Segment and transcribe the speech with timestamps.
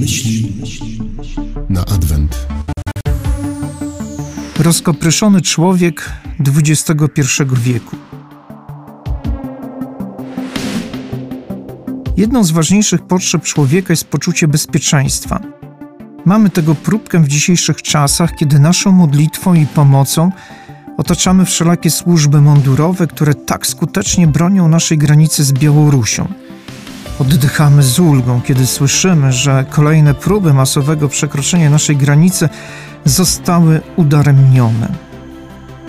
[0.00, 0.52] Myśli
[1.68, 2.46] na adwent.
[4.58, 6.12] Rozkopryszony człowiek
[6.56, 7.22] XXI
[7.52, 7.96] wieku.
[12.16, 15.40] Jedną z ważniejszych potrzeb człowieka jest poczucie bezpieczeństwa.
[16.24, 20.32] Mamy tego próbkę w dzisiejszych czasach, kiedy naszą modlitwą i pomocą
[20.96, 26.41] otaczamy wszelakie służby mundurowe, które tak skutecznie bronią naszej granicy z Białorusią.
[27.18, 32.48] Oddychamy z ulgą, kiedy słyszymy, że kolejne próby masowego przekroczenia naszej granicy
[33.04, 34.88] zostały udaremnione.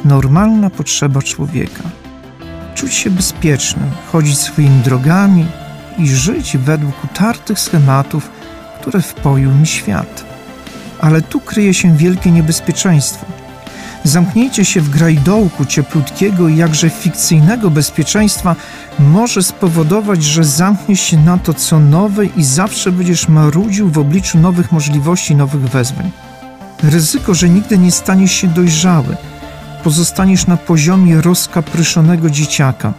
[0.06, 1.84] Normalna potrzeba człowieka.
[2.76, 5.46] Czuć się bezpiecznym, chodzić swoimi drogami
[5.98, 8.30] i żyć według utartych schematów,
[8.82, 10.24] które wpoił mi świat.
[11.02, 13.26] Ale tu kryje się wielkie niebezpieczeństwo–
[14.04, 18.56] Zamknięcie się w grajdołku cieplutkiego i jakże fikcyjnego bezpieczeństwa
[19.00, 24.40] może spowodować, że zamkniesz się na to, co nowe i zawsze będziesz marudził w obliczu
[24.40, 26.12] nowych możliwości, nowych wezwań.
[26.84, 29.18] Ryzyko, że nigdy nie staniesz się dojrzały,
[29.84, 32.94] pozostaniesz na poziomie rozkapryszonego dzieciaka.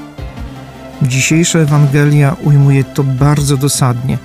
[1.02, 4.18] Dzisiejsza Ewangelia ujmuje to bardzo dosadnie.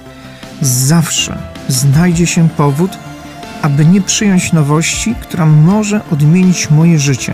[0.61, 2.97] Zawsze znajdzie się powód,
[3.61, 7.33] aby nie przyjąć nowości, która może odmienić moje życie.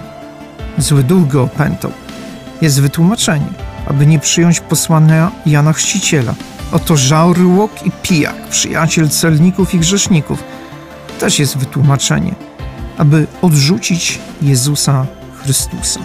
[0.77, 1.91] Zły duch go opętał.
[2.61, 3.47] Jest wytłumaczenie,
[3.87, 6.35] aby nie przyjąć posłania Jana Chrzciciela.
[6.71, 10.43] Oto żałryłok i pijak, przyjaciel celników i grzeszników.
[11.19, 12.35] Też jest wytłumaczenie,
[12.97, 15.05] aby odrzucić Jezusa
[15.43, 15.99] Chrystusa.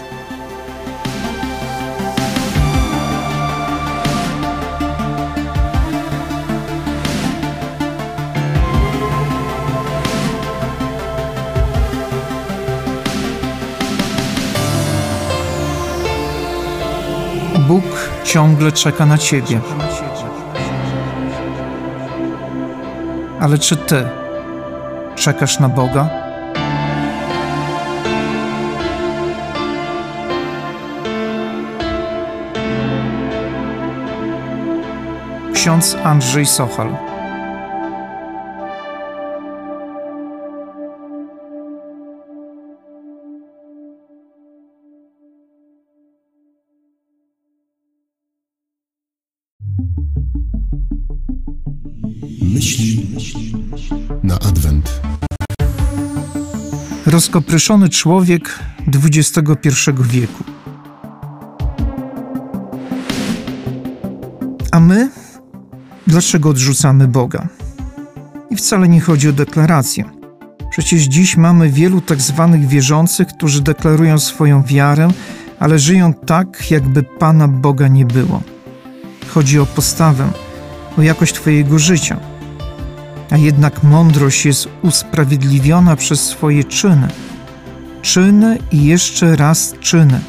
[17.71, 17.83] Bóg
[18.23, 19.59] ciągle czeka na Ciebie.
[23.39, 24.09] Ale czy Ty
[25.15, 26.09] czekasz na Boga?
[35.53, 37.10] Ksiądz Andrzej Sochal
[52.41, 53.07] Myśli
[54.23, 55.01] na adwent.
[57.05, 60.43] Rozkopryszony człowiek XXI wieku.
[64.71, 65.11] A my?
[66.07, 67.47] Dlaczego odrzucamy Boga?
[68.49, 70.09] I wcale nie chodzi o deklarację.
[70.71, 75.07] Przecież dziś mamy wielu tak zwanych wierzących, którzy deklarują swoją wiarę,
[75.59, 78.41] ale żyją tak, jakby Pana Boga nie było.
[79.33, 80.29] Chodzi o postawę,
[80.97, 82.31] o jakość Twojego życia
[83.31, 87.07] a jednak mądrość jest usprawiedliwiona przez swoje czyny.
[88.01, 90.19] Czyny i jeszcze raz czyny.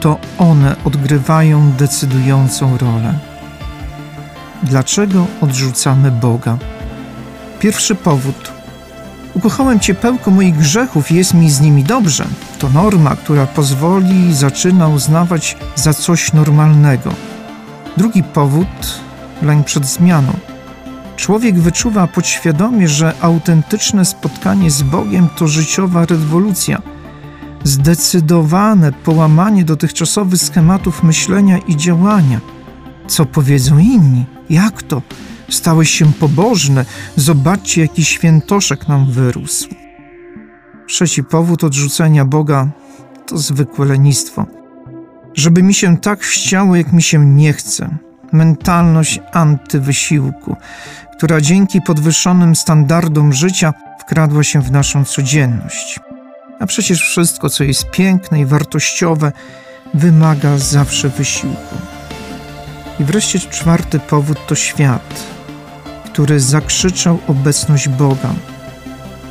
[0.00, 3.18] To one odgrywają decydującą rolę.
[4.62, 6.58] Dlaczego odrzucamy Boga?
[7.60, 8.52] Pierwszy powód.
[9.34, 12.24] Ukochałem ciepełko moich grzechów jest mi z nimi dobrze.
[12.58, 17.12] To norma, która pozwoli zaczyna uznawać za coś normalnego.
[17.96, 19.00] Drugi powód
[19.42, 20.32] lęk przed zmianą.
[21.16, 26.82] Człowiek wyczuwa podświadomie, że autentyczne spotkanie z Bogiem to życiowa rewolucja,
[27.64, 32.40] zdecydowane połamanie dotychczasowych schematów myślenia i działania.
[33.06, 34.24] Co powiedzą inni?
[34.50, 35.02] Jak to?
[35.48, 36.84] Stałeś się pobożny,
[37.16, 39.68] zobaczcie, jaki świętoszek nam wyrósł.
[40.88, 42.68] Trzeci powód odrzucenia Boga
[43.26, 44.61] to zwykłe lenistwo.
[45.34, 47.98] Żeby mi się tak chciało, jak mi się nie chce
[48.32, 50.56] mentalność antywysiłku,
[51.16, 56.00] która dzięki podwyższonym standardom życia wkradła się w naszą codzienność.
[56.60, 59.32] A przecież wszystko, co jest piękne i wartościowe,
[59.94, 61.76] wymaga zawsze wysiłku.
[63.00, 65.24] I wreszcie czwarty powód to świat,
[66.04, 68.34] który zakrzyczał obecność Boga.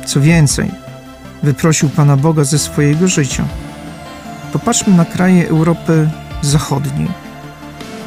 [0.06, 0.70] Co więcej,
[1.42, 3.44] wyprosił Pana Boga ze swojego życia.
[4.52, 6.10] Popatrzmy na kraje Europy
[6.42, 7.08] Zachodniej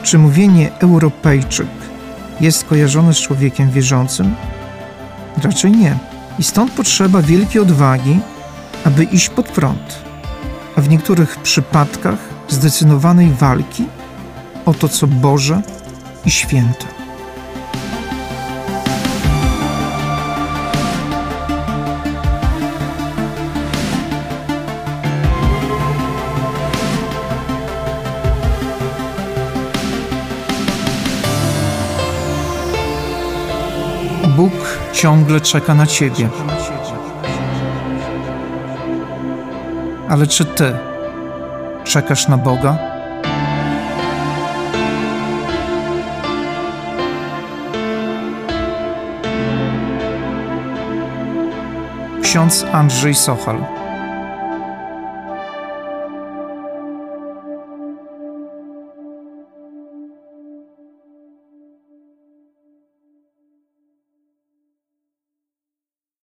[0.06, 1.68] czy mówienie Europejczyk
[2.42, 4.36] jest kojarzone z człowiekiem wierzącym?
[5.44, 5.98] Raczej nie.
[6.40, 8.20] I stąd potrzeba wielkiej odwagi,
[8.84, 10.04] aby iść pod prąd,
[10.76, 12.18] a w niektórych przypadkach
[12.50, 13.86] zdecydowanej walki
[14.66, 15.62] o to, co Boże
[16.26, 17.05] i święte.
[35.06, 36.30] Ciągle czeka na ciebie.
[40.10, 40.78] Ale czy ty
[41.84, 42.78] czekasz na Boga?
[52.22, 53.85] Ksiądz Andrzej Sochal.